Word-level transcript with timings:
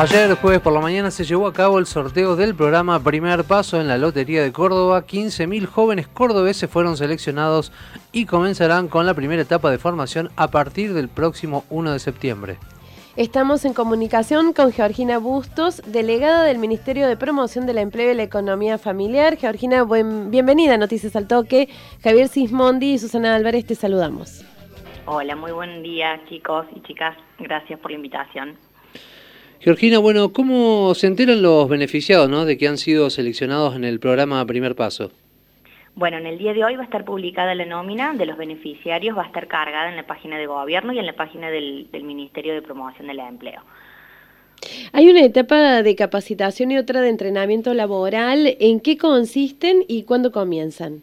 Ayer, 0.00 0.34
jueves 0.36 0.62
por 0.62 0.72
la 0.72 0.80
mañana, 0.80 1.10
se 1.10 1.24
llevó 1.24 1.46
a 1.46 1.52
cabo 1.52 1.78
el 1.78 1.84
sorteo 1.84 2.34
del 2.34 2.54
programa 2.54 2.98
Primer 3.00 3.44
Paso 3.44 3.78
en 3.78 3.86
la 3.86 3.98
Lotería 3.98 4.42
de 4.42 4.50
Córdoba. 4.50 5.04
15.000 5.06 5.66
jóvenes 5.66 6.08
cordobeses 6.08 6.70
fueron 6.70 6.96
seleccionados 6.96 7.70
y 8.10 8.24
comenzarán 8.24 8.88
con 8.88 9.04
la 9.04 9.12
primera 9.12 9.42
etapa 9.42 9.70
de 9.70 9.76
formación 9.76 10.30
a 10.36 10.48
partir 10.48 10.94
del 10.94 11.10
próximo 11.10 11.64
1 11.68 11.92
de 11.92 11.98
septiembre. 11.98 12.56
Estamos 13.16 13.66
en 13.66 13.74
comunicación 13.74 14.54
con 14.54 14.72
Georgina 14.72 15.18
Bustos, 15.18 15.82
delegada 15.84 16.44
del 16.44 16.56
Ministerio 16.56 17.06
de 17.06 17.18
Promoción 17.18 17.66
del 17.66 17.76
Empleo 17.76 18.12
y 18.12 18.14
la 18.14 18.22
Economía 18.22 18.78
Familiar. 18.78 19.36
Georgina, 19.36 19.84
bienvenida 19.84 20.76
a 20.76 20.78
Noticias 20.78 21.14
al 21.14 21.28
Toque. 21.28 21.68
Javier 22.02 22.28
Sismondi 22.28 22.94
y 22.94 22.98
Susana 22.98 23.34
Álvarez, 23.34 23.66
te 23.66 23.74
saludamos. 23.74 24.46
Hola, 25.04 25.36
muy 25.36 25.52
buen 25.52 25.82
día 25.82 26.22
chicos 26.26 26.64
y 26.74 26.80
chicas. 26.84 27.18
Gracias 27.38 27.78
por 27.80 27.90
la 27.90 27.98
invitación. 27.98 28.69
Georgina, 29.62 29.98
bueno, 29.98 30.32
¿cómo 30.32 30.94
se 30.94 31.06
enteran 31.06 31.42
los 31.42 31.68
beneficiados 31.68 32.30
¿no? 32.30 32.46
de 32.46 32.56
que 32.56 32.66
han 32.66 32.78
sido 32.78 33.10
seleccionados 33.10 33.76
en 33.76 33.84
el 33.84 34.00
programa 34.00 34.46
Primer 34.46 34.74
Paso? 34.74 35.12
Bueno, 35.94 36.16
en 36.16 36.26
el 36.26 36.38
día 36.38 36.54
de 36.54 36.64
hoy 36.64 36.76
va 36.76 36.82
a 36.82 36.84
estar 36.84 37.04
publicada 37.04 37.54
la 37.54 37.66
nómina 37.66 38.14
de 38.14 38.24
los 38.24 38.38
beneficiarios, 38.38 39.14
va 39.14 39.24
a 39.24 39.26
estar 39.26 39.48
cargada 39.48 39.90
en 39.90 39.96
la 39.96 40.06
página 40.06 40.38
de 40.38 40.46
gobierno 40.46 40.94
y 40.94 40.98
en 40.98 41.04
la 41.04 41.12
página 41.12 41.50
del, 41.50 41.90
Ministerio 41.92 42.54
de 42.54 42.62
Promoción 42.62 43.08
del 43.08 43.18
Empleo. 43.18 43.60
Hay 44.94 45.10
una 45.10 45.20
etapa 45.20 45.82
de 45.82 45.94
capacitación 45.94 46.70
y 46.70 46.78
otra 46.78 47.02
de 47.02 47.10
entrenamiento 47.10 47.74
laboral. 47.74 48.56
¿En 48.60 48.80
qué 48.80 48.96
consisten 48.96 49.84
y 49.88 50.04
cuándo 50.04 50.32
comienzan? 50.32 51.02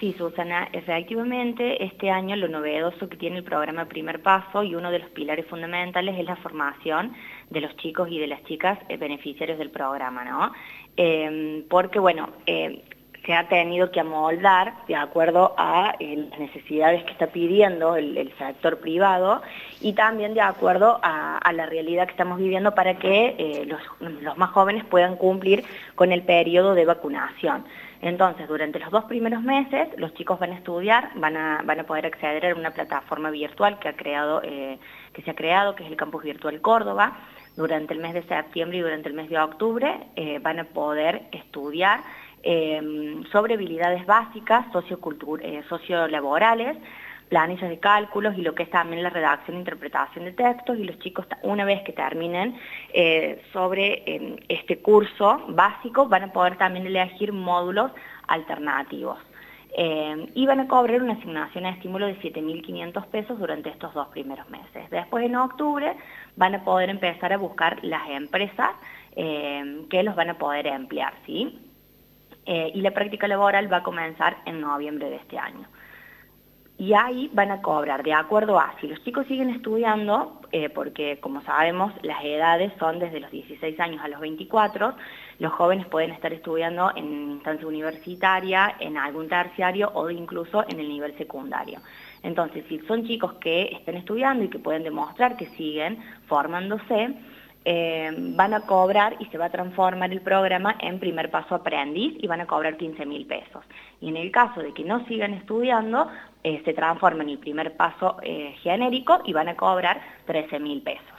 Sí, 0.00 0.14
Susana, 0.16 0.66
efectivamente 0.72 1.84
este 1.84 2.10
año 2.10 2.34
lo 2.34 2.48
novedoso 2.48 3.06
que 3.10 3.18
tiene 3.18 3.36
el 3.36 3.44
programa 3.44 3.84
Primer 3.84 4.22
Paso 4.22 4.64
y 4.64 4.74
uno 4.74 4.90
de 4.90 4.98
los 4.98 5.10
pilares 5.10 5.46
fundamentales 5.46 6.18
es 6.18 6.24
la 6.24 6.36
formación 6.36 7.12
de 7.50 7.60
los 7.60 7.76
chicos 7.76 8.08
y 8.10 8.18
de 8.18 8.28
las 8.28 8.42
chicas 8.44 8.78
eh, 8.88 8.96
beneficiarios 8.96 9.58
del 9.58 9.70
programa, 9.70 10.24
¿no? 10.24 10.52
Em, 10.96 11.64
porque, 11.68 11.98
bueno, 11.98 12.30
eh, 12.46 12.82
se 13.26 13.34
ha 13.34 13.48
tenido 13.48 13.90
que 13.90 14.00
amoldar 14.00 14.86
de 14.86 14.94
acuerdo 14.96 15.54
a 15.58 15.94
eh, 16.00 16.26
las 16.30 16.38
necesidades 16.38 17.04
que 17.04 17.12
está 17.12 17.26
pidiendo 17.26 17.96
el, 17.96 18.32
sector 18.38 18.78
privado 18.78 19.42
y 19.82 19.92
también 19.92 20.32
de 20.32 20.40
acuerdo 20.40 20.98
a, 21.02 21.38
la 21.52 21.66
realidad 21.66 22.06
que 22.06 22.12
estamos 22.12 22.38
viviendo 22.38 22.74
para 22.74 22.94
que 22.98 23.66
los, 23.66 23.80
los 24.22 24.38
más 24.38 24.50
jóvenes 24.50 24.84
puedan 24.84 25.16
cumplir 25.16 25.64
con 25.96 26.12
el 26.12 26.22
periodo 26.22 26.74
de 26.74 26.86
vacunación. 26.86 27.64
Entonces, 28.00 28.48
durante 28.48 28.78
los 28.78 28.90
dos 28.90 29.04
primeros 29.04 29.42
meses, 29.42 29.88
los 29.98 30.14
chicos 30.14 30.38
van 30.38 30.52
a 30.52 30.56
estudiar, 30.56 31.10
van 31.16 31.36
a, 31.36 31.60
van 31.62 31.80
a 31.80 31.84
poder 31.84 32.06
acceder 32.06 32.52
a 32.52 32.54
una 32.54 32.70
plataforma 32.70 33.30
virtual 33.30 33.78
que, 33.78 33.88
ha 33.88 33.96
creado, 33.96 34.40
que 34.40 35.22
se 35.22 35.30
ha 35.30 35.34
creado, 35.34 35.74
que 35.74 35.84
es 35.84 35.90
el 35.90 35.96
Campus 35.96 36.22
Virtual 36.22 36.58
Córdoba, 36.62 37.18
durante 37.56 37.94
el 37.94 38.00
mes 38.00 38.14
de 38.14 38.22
septiembre 38.22 38.78
y 38.78 38.80
durante 38.80 39.08
el 39.08 39.14
mes 39.14 39.28
de 39.28 39.38
octubre 39.38 40.06
eh, 40.16 40.38
van 40.40 40.58
a 40.60 40.64
poder 40.64 41.22
estudiar 41.32 42.00
eh, 42.42 43.22
sobre 43.32 43.54
habilidades 43.54 44.06
básicas, 44.06 44.66
eh, 44.74 45.62
sociolaborales, 45.68 46.76
planillas 47.28 47.70
de 47.70 47.78
cálculos 47.78 48.36
y 48.36 48.42
lo 48.42 48.54
que 48.54 48.64
es 48.64 48.70
también 48.70 49.02
la 49.02 49.10
redacción 49.10 49.56
e 49.56 49.60
interpretación 49.60 50.24
de 50.24 50.32
textos 50.32 50.78
y 50.78 50.84
los 50.84 50.98
chicos 50.98 51.26
una 51.42 51.64
vez 51.64 51.82
que 51.82 51.92
terminen 51.92 52.56
sobre 53.52 54.02
em, 54.04 54.36
este 54.48 54.80
curso 54.80 55.44
básico 55.48 56.08
van 56.08 56.24
a 56.24 56.32
poder 56.32 56.56
también 56.56 56.86
elegir 56.86 57.32
módulos 57.32 57.92
alternativos. 58.26 59.18
Eh, 59.76 60.26
y 60.34 60.46
van 60.46 60.60
a 60.60 60.66
cobrar 60.66 61.00
una 61.02 61.12
asignación 61.14 61.64
a 61.64 61.70
estímulo 61.70 62.06
de 62.06 62.18
7.500 62.20 63.06
pesos 63.06 63.38
durante 63.38 63.70
estos 63.70 63.94
dos 63.94 64.08
primeros 64.08 64.48
meses. 64.50 64.90
Después 64.90 65.24
en 65.24 65.36
octubre 65.36 65.96
van 66.36 66.54
a 66.56 66.64
poder 66.64 66.90
empezar 66.90 67.32
a 67.32 67.38
buscar 67.38 67.78
las 67.82 68.08
empresas 68.10 68.70
eh, 69.14 69.86
que 69.88 70.02
los 70.02 70.16
van 70.16 70.30
a 70.30 70.38
poder 70.38 70.66
emplear, 70.66 71.14
¿sí? 71.24 71.58
Eh, 72.46 72.72
y 72.74 72.80
la 72.80 72.90
práctica 72.90 73.28
laboral 73.28 73.72
va 73.72 73.78
a 73.78 73.82
comenzar 73.82 74.38
en 74.46 74.60
noviembre 74.60 75.08
de 75.08 75.16
este 75.16 75.38
año 75.38 75.68
y 76.80 76.94
ahí 76.94 77.30
van 77.34 77.50
a 77.50 77.60
cobrar 77.60 78.02
de 78.02 78.14
acuerdo 78.14 78.58
a 78.58 78.74
si 78.80 78.86
los 78.86 79.04
chicos 79.04 79.26
siguen 79.26 79.50
estudiando, 79.50 80.40
eh, 80.50 80.70
porque 80.70 81.20
como 81.20 81.42
sabemos 81.42 81.92
las 82.00 82.24
edades 82.24 82.72
son 82.78 82.98
desde 82.98 83.20
los 83.20 83.30
16 83.30 83.78
años 83.78 84.02
a 84.02 84.08
los 84.08 84.18
24, 84.18 84.94
los 85.40 85.52
jóvenes 85.54 85.86
pueden 85.86 86.12
estar 86.12 86.32
estudiando 86.32 86.92
en 86.94 87.32
instancia 87.32 87.66
universitaria, 87.66 88.76
en 88.78 88.98
algún 88.98 89.28
terciario 89.28 89.90
o 89.94 90.10
incluso 90.10 90.64
en 90.68 90.78
el 90.78 90.88
nivel 90.88 91.16
secundario. 91.16 91.80
Entonces, 92.22 92.64
si 92.68 92.78
son 92.80 93.06
chicos 93.06 93.32
que 93.40 93.70
están 93.72 93.96
estudiando 93.96 94.44
y 94.44 94.48
que 94.48 94.58
pueden 94.58 94.84
demostrar 94.84 95.38
que 95.38 95.46
siguen 95.46 95.98
formándose, 96.26 97.14
eh, 97.64 98.10
van 98.36 98.52
a 98.52 98.60
cobrar 98.60 99.16
y 99.18 99.26
se 99.26 99.38
va 99.38 99.46
a 99.46 99.50
transformar 99.50 100.12
el 100.12 100.20
programa 100.20 100.76
en 100.78 100.98
primer 100.98 101.30
paso 101.30 101.54
aprendiz 101.54 102.14
y 102.18 102.26
van 102.26 102.42
a 102.42 102.46
cobrar 102.46 102.76
15 102.76 103.04
mil 103.06 103.26
pesos. 103.26 103.64
Y 104.02 104.08
en 104.08 104.18
el 104.18 104.30
caso 104.30 104.60
de 104.60 104.74
que 104.74 104.84
no 104.84 105.06
sigan 105.06 105.32
estudiando, 105.32 106.06
eh, 106.44 106.60
se 106.64 106.74
transforma 106.74 107.22
en 107.22 107.30
el 107.30 107.38
primer 107.38 107.76
paso 107.76 108.16
eh, 108.22 108.56
genérico 108.62 109.20
y 109.24 109.32
van 109.32 109.48
a 109.48 109.56
cobrar 109.56 110.00
13 110.26 110.58
mil 110.58 110.82
pesos. 110.82 111.09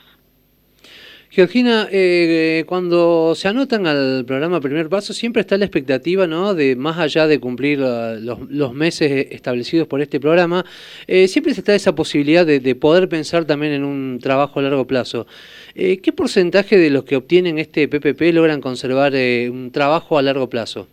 Georgina, 1.33 1.87
eh, 1.89 2.65
cuando 2.67 3.35
se 3.35 3.47
anotan 3.47 3.87
al 3.87 4.25
programa 4.25 4.59
Primer 4.59 4.89
Paso, 4.89 5.13
siempre 5.13 5.39
está 5.39 5.57
la 5.57 5.63
expectativa, 5.63 6.27
¿no? 6.27 6.53
De 6.53 6.75
más 6.75 6.97
allá 6.97 7.25
de 7.25 7.39
cumplir 7.39 7.79
los, 7.79 8.73
meses 8.73 9.27
establecidos 9.31 9.87
por 9.87 10.01
este 10.01 10.19
programa, 10.19 10.65
siempre 11.07 11.53
está 11.53 11.73
esa 11.73 11.95
posibilidad 11.95 12.45
de, 12.45 12.75
poder 12.75 13.07
pensar 13.07 13.45
también 13.45 13.71
en 13.71 13.85
un 13.85 14.19
trabajo 14.21 14.59
a 14.59 14.63
largo 14.63 14.85
plazo. 14.85 15.25
¿Qué 15.73 16.13
porcentaje 16.13 16.77
de 16.77 16.89
los 16.89 17.05
que 17.05 17.15
obtienen 17.15 17.59
este 17.59 17.87
PPP 17.87 18.33
logran 18.33 18.59
conservar 18.59 19.13
un 19.13 19.71
trabajo 19.71 20.17
a 20.17 20.21
largo 20.21 20.49
plazo? 20.49 20.87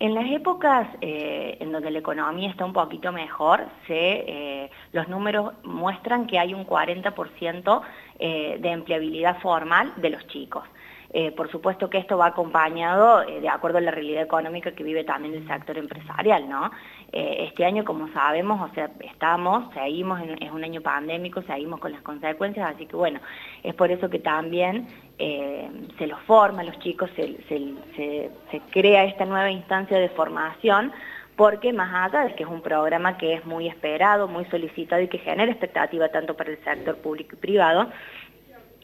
En 0.00 0.14
las 0.14 0.30
épocas 0.30 0.86
eh, 1.00 1.56
en 1.58 1.72
donde 1.72 1.90
la 1.90 1.98
economía 1.98 2.50
está 2.50 2.64
un 2.64 2.72
poquito 2.72 3.10
mejor, 3.10 3.66
eh, 3.88 4.70
los 4.92 5.08
números 5.08 5.54
muestran 5.64 6.28
que 6.28 6.38
hay 6.38 6.54
un 6.54 6.64
40% 6.64 7.82
eh, 8.20 8.58
de 8.60 8.68
empleabilidad 8.70 9.40
formal 9.40 9.92
de 9.96 10.10
los 10.10 10.24
chicos. 10.28 10.64
Eh, 11.10 11.32
por 11.32 11.50
supuesto 11.50 11.88
que 11.88 11.96
esto 11.96 12.18
va 12.18 12.26
acompañado 12.26 13.22
eh, 13.22 13.40
de 13.40 13.48
acuerdo 13.48 13.78
a 13.78 13.80
la 13.80 13.90
realidad 13.90 14.22
económica 14.22 14.72
que 14.72 14.84
vive 14.84 15.04
también 15.04 15.34
el 15.34 15.46
sector 15.46 15.78
empresarial, 15.78 16.46
¿no? 16.46 16.70
Eh, 17.12 17.46
este 17.48 17.64
año, 17.64 17.82
como 17.82 18.12
sabemos, 18.12 18.70
o 18.70 18.74
sea, 18.74 18.90
estamos, 19.00 19.72
seguimos, 19.72 20.20
es 20.38 20.50
un 20.50 20.62
año 20.62 20.82
pandémico, 20.82 21.40
seguimos 21.42 21.80
con 21.80 21.92
las 21.92 22.02
consecuencias, 22.02 22.74
así 22.74 22.84
que 22.84 22.94
bueno, 22.94 23.20
es 23.62 23.74
por 23.74 23.90
eso 23.90 24.10
que 24.10 24.18
también 24.18 24.86
se 25.18 26.06
los 26.06 26.20
forma 26.20 26.60
a 26.60 26.64
los 26.64 26.78
chicos, 26.78 27.10
se, 27.16 27.38
se 27.48 28.60
crea 28.70 29.02
esta 29.02 29.24
nueva 29.24 29.50
instancia 29.50 29.98
de 29.98 30.10
formación, 30.10 30.92
porque 31.34 31.72
más 31.72 31.92
allá 31.92 32.24
de 32.24 32.34
que 32.34 32.42
es 32.42 32.48
un 32.48 32.62
programa 32.62 33.16
que 33.16 33.34
es 33.34 33.44
muy 33.44 33.66
esperado, 33.66 34.28
muy 34.28 34.44
solicitado 34.46 35.02
y 35.02 35.08
que 35.08 35.18
genera 35.18 35.50
expectativa 35.50 36.08
tanto 36.08 36.36
para 36.36 36.50
el 36.50 36.62
sector 36.62 36.96
público 36.98 37.34
y 37.34 37.38
privado, 37.38 37.90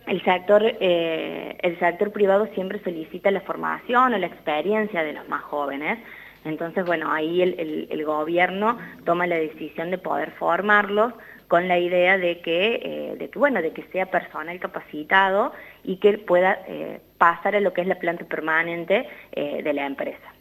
el 0.06 0.22
sector, 0.22 0.62
eh, 0.65 1.56
el 1.62 1.78
sector 1.78 2.12
privado 2.12 2.47
siempre 2.54 2.82
solicita 2.82 3.31
la 3.31 3.41
formación 3.41 4.15
o 4.15 4.19
la 4.19 4.26
experiencia 4.26 5.03
de 5.03 5.12
los 5.15 5.28
más 5.28 5.42
jóvenes, 5.42 5.98
entonces 6.44 6.84
bueno, 6.84 7.10
ahí 7.10 7.41
el, 7.41 8.04
gobierno 8.04 8.78
toma 9.04 9.26
la 9.26 9.37
decisión 9.37 9.91
de 9.91 9.97
poder 9.97 10.32
formarlos 10.32 11.14
con 11.48 11.69
la 11.69 11.78
idea 11.78 12.19
de 12.19 12.41
que, 12.41 12.81
eh, 12.82 13.16
de 13.19 13.31
que, 13.31 13.38
bueno, 13.38 13.62
de 13.62 13.72
que 13.72 13.84
sea 13.93 14.06
personal 14.06 14.59
capacitado 14.60 15.53
y 15.84 15.97
que 15.97 16.19
pueda 16.19 16.59
eh, 16.69 17.00
pasar 17.16 17.56
a 17.56 17.60
lo 17.60 17.72
que 17.72 17.81
es 17.81 17.87
la 17.87 17.98
planta 17.98 18.25
permanente 18.26 19.09
de 19.32 19.72
la 19.72 19.87
empresa. 19.87 20.34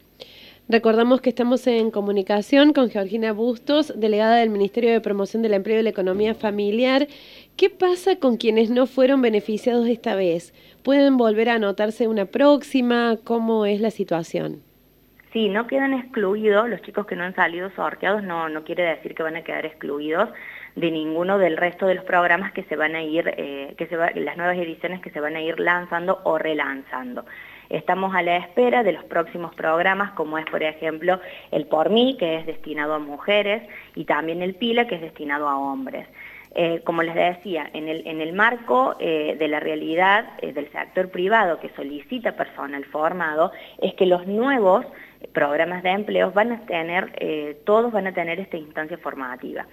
Recordamos 0.70 1.20
que 1.20 1.30
estamos 1.30 1.68
en 1.68 1.92
comunicación 1.92 2.72
con 2.72 2.90
Georgina 2.90 3.34
Bustos, 3.34 4.00
delegada 4.00 4.38
del 4.38 4.50
Ministerio 4.50 4.92
de 4.92 5.02
Promoción 5.02 5.44
del 5.44 5.56
Empleo 5.56 5.82
y 5.82 5.84
la 5.84 5.90
Economía 5.90 6.36
Familiar. 6.36 7.08
¿Qué 7.58 7.70
pasa 7.70 8.16
con 8.16 8.38
quienes 8.38 8.70
no 8.70 8.88
fueron 8.88 9.22
beneficiados 9.22 9.90
esta 9.90 10.16
vez? 10.16 10.54
¿Pueden 10.82 11.18
volver 11.18 11.50
a 11.50 11.56
anotarse 11.56 12.08
una 12.08 12.28
próxima? 12.28 13.18
¿Cómo 13.26 13.66
es 13.66 13.82
la 13.82 13.92
situación? 13.92 14.62
Sí, 15.34 15.50
no 15.50 15.68
quedan 15.68 15.94
excluidos, 15.94 16.70
los 16.70 16.82
chicos 16.84 17.08
que 17.08 17.18
no 17.18 17.26
han 17.26 17.36
salido 17.36 17.70
sorteados 17.72 18.24
no, 18.24 18.48
no 18.48 18.64
quiere 18.64 18.84
decir 18.84 19.16
que 19.16 19.24
van 19.24 19.36
a 19.36 19.44
quedar 19.44 19.66
excluidos 19.66 20.30
de 20.76 20.92
ninguno 20.92 21.40
del 21.40 21.58
resto 21.58 21.88
de 21.88 21.96
los 21.96 22.06
programas 22.06 22.54
que 22.54 22.64
se 22.64 22.78
van 22.78 22.96
a 22.96 23.04
ir, 23.04 23.34
eh, 23.36 23.74
que 23.78 23.88
se 23.88 23.98
las 23.98 24.38
nuevas 24.38 24.58
ediciones 24.58 25.02
que 25.02 25.10
se 25.10 25.20
van 25.20 25.36
a 25.36 25.42
ir 25.42 25.60
lanzando 25.60 26.22
o 26.24 26.38
relanzando. 26.38 27.26
Estamos 27.74 28.14
a 28.14 28.22
la 28.22 28.38
espera 28.38 28.84
de 28.84 28.92
los 28.92 29.04
próximos 29.06 29.56
programas, 29.56 30.12
como 30.12 30.38
es, 30.38 30.46
por 30.46 30.62
ejemplo, 30.62 31.20
el 31.50 31.66
Por 31.66 31.90
Mí, 31.90 32.16
que 32.20 32.36
es 32.36 32.46
destinado 32.46 32.94
a 32.94 33.00
mujeres, 33.00 33.64
y 33.96 34.06
también 34.06 34.44
el 34.44 34.54
PILA, 34.54 34.86
que 34.86 34.96
es 34.96 35.02
destinado 35.02 35.50
a 35.50 35.58
hombres. 35.58 36.08
Eh, 36.54 36.82
como 36.84 37.02
les 37.02 37.16
decía, 37.16 37.68
en 37.74 37.90
el, 37.90 38.06
en 38.06 38.22
el 38.22 38.34
marco 38.34 38.96
eh, 39.00 39.36
de 39.40 39.48
la 39.48 39.60
realidad 39.60 40.34
eh, 40.40 40.54
del 40.54 40.72
sector 40.72 41.10
privado 41.10 41.60
que 41.60 41.70
solicita 41.70 42.36
personal 42.36 42.86
formado, 42.86 43.52
es 43.82 43.96
que 43.96 44.06
los 44.06 44.28
nuevos 44.28 44.86
programas 45.32 45.82
de 45.82 45.90
empleos 45.90 46.32
van 46.32 46.52
a 46.52 46.66
tener, 46.68 47.58
todos 47.64 47.92
van 47.92 48.06
a 48.06 48.14
tener 48.14 48.40
esta 48.40 48.58
instancia 48.58 48.98
formativa. 49.00 49.66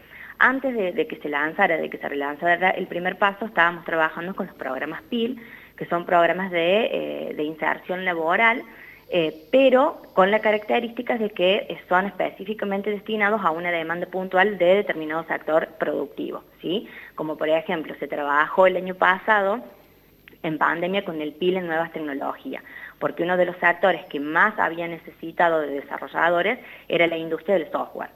Antes 0.42 0.74
de, 0.74 1.06
que 1.06 1.16
se 1.16 1.28
lanzara, 1.28 1.76
de 1.76 1.90
que 1.90 1.98
se 1.98 2.08
relanzara 2.08 2.70
el 2.70 2.86
primer 2.86 3.16
paso, 3.16 3.44
estábamos 3.44 3.84
trabajando 3.84 4.34
con 4.34 4.46
los 4.46 4.56
programas 4.56 5.02
PIL, 5.02 5.40
que 5.76 5.84
son 5.86 6.06
programas 6.06 6.50
de, 6.50 7.34
de 7.36 7.44
inserción 7.44 8.04
laboral, 8.04 8.64
eh, 9.12 9.34
pero 9.50 10.00
con 10.14 10.30
las 10.30 10.40
características 10.40 11.18
de 11.18 11.30
que 11.30 11.76
son 11.88 12.06
específicamente 12.06 12.90
destinados 12.90 13.40
a 13.44 13.50
una 13.50 13.72
demanda 13.72 14.06
puntual 14.06 14.56
de 14.56 14.76
determinado 14.76 15.24
sector 15.24 15.66
productivo, 15.80 16.44
¿sí? 16.62 16.88
Como 17.16 17.36
por 17.36 17.48
ejemplo, 17.48 17.92
se 17.98 18.06
trabajó 18.06 18.68
el 18.68 18.76
año 18.76 18.94
pasado 18.94 19.58
en 20.44 20.58
pandemia 20.58 21.04
con 21.04 21.20
el 21.20 21.32
PIL 21.32 21.56
en 21.56 21.66
nuevas 21.66 21.92
tecnologías, 21.92 22.62
porque 23.00 23.24
uno 23.24 23.36
de 23.36 23.46
los 23.46 23.56
sectores 23.56 24.04
que 24.04 24.20
más 24.20 24.56
había 24.60 24.86
necesitado 24.86 25.60
de 25.60 25.80
desarrolladores 25.80 26.60
era 26.88 27.08
la 27.08 27.16
industria 27.16 27.56
del 27.58 27.68
software. 27.72 28.10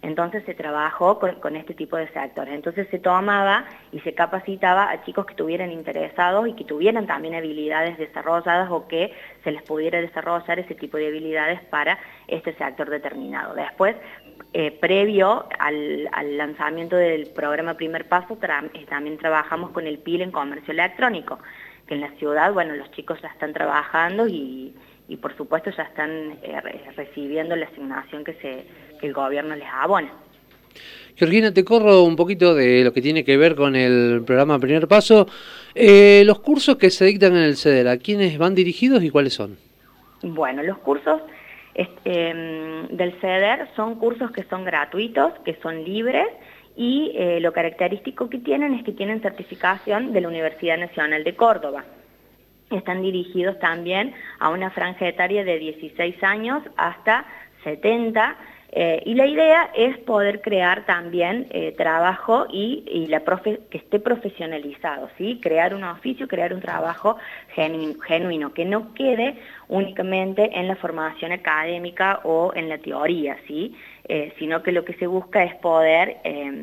Entonces 0.00 0.44
se 0.44 0.54
trabajó 0.54 1.18
con, 1.18 1.56
este 1.56 1.74
tipo 1.74 1.96
de 1.96 2.08
sectores. 2.08 2.54
Entonces 2.54 2.86
se 2.90 3.00
tomaba 3.00 3.64
y 3.90 3.98
se 4.00 4.14
capacitaba 4.14 4.90
a 4.90 5.02
chicos 5.04 5.26
que 5.26 5.32
estuvieran 5.32 5.72
interesados 5.72 6.46
y 6.46 6.52
que 6.52 6.64
tuvieran 6.64 7.06
también 7.06 7.34
habilidades 7.34 7.98
desarrolladas 7.98 8.70
o 8.70 8.86
que 8.86 9.12
se 9.42 9.50
les 9.50 9.62
pudiera 9.62 10.00
desarrollar 10.00 10.60
ese 10.60 10.76
tipo 10.76 10.96
de 10.98 11.08
habilidades 11.08 11.60
para 11.64 11.98
este 12.28 12.54
sector 12.54 12.90
determinado. 12.90 13.54
Después, 13.54 13.96
eh, 14.52 14.70
previo 14.70 15.46
al, 15.58 16.04
lanzamiento 16.36 16.94
del 16.94 17.30
programa 17.30 17.74
Primer 17.74 18.08
Paso, 18.08 18.38
eh, 18.40 18.86
también 18.88 19.18
trabajamos 19.18 19.70
con 19.70 19.86
el 19.86 19.98
PIL 19.98 20.22
en 20.22 20.30
comercio 20.30 20.72
electrónico, 20.72 21.40
que 21.88 21.94
en 21.94 22.02
la 22.02 22.10
ciudad, 22.12 22.52
bueno, 22.52 22.74
los 22.74 22.90
chicos 22.92 23.20
ya 23.20 23.28
están 23.28 23.52
trabajando 23.52 24.28
y, 24.28 24.74
por 25.16 25.36
supuesto 25.36 25.70
ya 25.70 25.84
están 25.84 26.38
eh, 26.42 26.60
recibiendo 26.96 27.56
la 27.56 27.66
asignación 27.66 28.24
que 28.24 28.34
se 28.34 28.64
que 28.98 29.06
el 29.06 29.14
gobierno 29.14 29.54
les 29.56 29.68
abona. 29.72 30.12
Georgina, 31.16 31.52
te 31.52 31.64
corro 31.64 32.04
un 32.04 32.14
poquito 32.14 32.54
de 32.54 32.84
lo 32.84 32.92
que 32.92 33.02
tiene 33.02 33.24
que 33.24 33.36
ver 33.36 33.56
con 33.56 33.74
el 33.74 34.22
programa 34.24 34.58
Primer 34.58 34.86
Paso. 34.86 35.26
Eh, 35.74 36.22
los 36.24 36.38
cursos 36.40 36.76
que 36.76 36.90
se 36.90 37.06
dictan 37.06 37.32
en 37.32 37.42
el 37.42 37.56
CEDER, 37.56 37.88
¿a 37.88 37.96
quiénes 37.96 38.38
van 38.38 38.54
dirigidos 38.54 39.02
y 39.02 39.10
cuáles 39.10 39.34
son? 39.34 39.56
Bueno, 40.22 40.62
los 40.62 40.78
cursos 40.78 41.20
em, 41.74 42.86
del 42.88 43.12
CEDER 43.20 43.68
son 43.74 43.96
cursos 43.96 44.30
que 44.30 44.44
son 44.44 44.64
gratuitos, 44.64 45.32
que 45.44 45.56
son 45.62 45.82
libres 45.84 46.26
y 46.76 47.12
eh, 47.16 47.40
lo 47.40 47.52
característico 47.52 48.28
que 48.30 48.38
tienen 48.38 48.74
es 48.74 48.84
que 48.84 48.92
tienen 48.92 49.20
certificación 49.20 50.12
de 50.12 50.20
la 50.20 50.28
Universidad 50.28 50.78
Nacional 50.78 51.24
de 51.24 51.34
Córdoba. 51.34 51.84
Están 52.70 53.02
dirigidos 53.02 53.58
también 53.58 54.14
a 54.38 54.50
una 54.50 54.70
franja 54.70 55.08
etaria 55.08 55.44
de 55.44 55.58
16 55.58 56.22
años 56.22 56.62
hasta 56.76 57.26
70 57.64 58.36
eh, 58.70 59.02
y 59.06 59.14
la 59.14 59.26
idea 59.26 59.70
es 59.74 59.96
poder 59.98 60.42
crear 60.42 60.84
también 60.84 61.46
eh, 61.50 61.72
trabajo 61.76 62.46
y, 62.52 63.06
la 63.08 63.22
que 63.24 63.78
esté 63.78 63.98
profesionalizado, 63.98 65.08
¿sí? 65.16 65.40
crear 65.42 65.74
un 65.74 65.84
oficio, 65.84 66.28
crear 66.28 66.52
un 66.52 66.60
trabajo 66.60 67.16
genuino, 67.54 68.52
que 68.52 68.66
no 68.66 68.92
quede 68.92 69.36
únicamente 69.68 70.50
en 70.52 70.68
la 70.68 70.76
formación 70.76 71.32
académica 71.32 72.20
o 72.24 72.52
en 72.54 72.68
la 72.68 72.76
teoría, 72.78 73.38
¿sí? 73.46 73.74
Eh, 74.06 74.32
sino 74.38 74.62
que 74.62 74.72
lo 74.72 74.84
que 74.84 74.94
se 74.94 75.06
busca 75.06 75.44
es 75.44 75.54
poder 75.56 76.16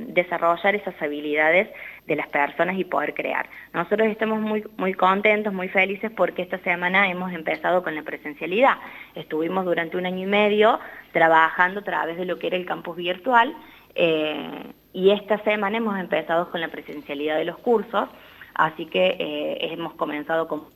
desarrollar 0.08 0.76
esas 0.76 1.00
habilidades 1.00 1.68
de 2.08 2.16
las 2.16 2.28
personas 2.28 2.78
y 2.78 2.84
poder 2.84 3.14
crear. 3.14 3.50
Nosotros 3.74 4.08
estamos 4.08 4.40
muy, 4.40 4.64
muy 4.78 4.94
contentos, 4.94 5.54
muy 5.54 5.70
felices 5.70 6.12
porque 6.16 6.44
esta 6.44 6.60
semana 6.60 7.10
hemos 7.10 7.34
empezado 7.34 7.84
con 7.84 7.96
la 7.96 8.04
presencialidad. 8.04 8.78
Estuvimos 9.16 9.66
durante 9.66 9.98
un 9.98 10.06
año 10.06 10.24
y 10.24 10.30
medio 10.30 10.80
trabajando 11.12 11.80
a 11.80 11.84
través 11.84 12.18
de 12.18 12.26
lo 12.26 12.38
que 12.38 12.48
era 12.48 12.58
el 12.58 12.66
campus 12.66 12.98
virtual 12.98 13.56
eh, 13.96 14.74
y 14.94 15.12
esta 15.12 15.38
semana 15.44 15.78
hemos 15.78 15.98
empezado 15.98 16.52
con 16.52 16.62
la 16.62 16.68
presencialidad 16.68 17.38
de 17.38 17.46
los 17.46 17.58
cursos, 17.58 18.10
así 18.54 18.86
que 18.86 19.16
eh, 19.20 19.58
hemos 19.72 19.94
comenzado 19.94 20.48
con 20.48 20.76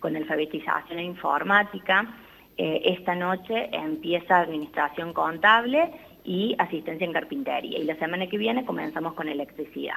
con 0.00 0.16
alfabetización 0.16 0.98
e 0.98 1.04
informática. 1.04 2.06
Eh, 2.56 2.82
esta 2.86 3.14
noche 3.14 3.68
empieza 3.72 4.40
administración 4.40 5.12
contable 5.12 5.92
y 6.24 6.56
asistencia 6.58 7.04
en 7.04 7.12
carpintería. 7.12 7.78
Y 7.78 7.84
la 7.84 7.94
semana 7.96 8.26
que 8.26 8.36
viene 8.36 8.64
comenzamos 8.64 9.14
con 9.14 9.28
electricidad. 9.28 9.96